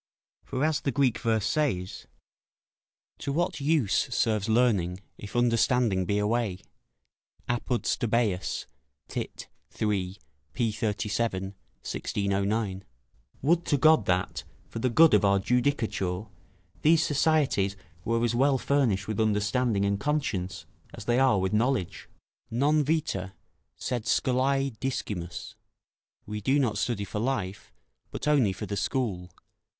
For 0.43 0.65
as 0.65 0.81
the 0.81 0.91
Greek 0.91 1.19
verse 1.19 1.45
says 1.45 2.07
["To 3.19 3.31
what 3.31 3.61
use 3.61 3.93
serves 4.11 4.49
learning, 4.49 4.99
if 5.19 5.35
understanding 5.35 6.05
be 6.05 6.17
away." 6.17 6.61
Apud 7.47 7.85
Stobaeus, 7.85 8.65
tit. 9.07 9.47
iii., 9.79 10.17
p. 10.53 10.71
37 10.71 11.43
(1609).] 11.83 12.83
Would 13.43 13.63
to 13.65 13.77
God 13.77 14.07
that, 14.07 14.43
for 14.67 14.79
the 14.79 14.89
good 14.89 15.13
of 15.13 15.23
our 15.23 15.37
judicature, 15.37 16.25
these 16.81 17.05
societies 17.05 17.75
were 18.03 18.23
as 18.23 18.33
well 18.33 18.57
furnished 18.57 19.07
with 19.07 19.19
understanding 19.19 19.85
and 19.85 19.99
conscience 19.99 20.65
as 20.95 21.05
they 21.05 21.19
are 21.19 21.37
with 21.39 21.53
knowledge. 21.53 22.09
"Non 22.49 22.83
vita, 22.83 23.33
sed 23.75 24.07
scolae 24.07 24.71
discimus." 24.79 25.53
["We 26.25 26.41
do 26.41 26.57
not 26.57 26.79
study 26.79 27.05
for 27.05 27.19
life, 27.19 27.71
but 28.09 28.27
only 28.27 28.51
for 28.51 28.65
the 28.65 28.75
school." 28.75 29.29